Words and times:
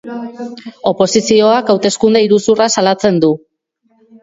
Oposizioak 0.91 1.69
hauteskunde 1.75 2.23
iruzurra 2.29 2.69
salatzen 2.79 3.23
du. 3.27 3.33